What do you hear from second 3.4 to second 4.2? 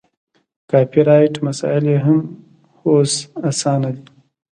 اسانه دي.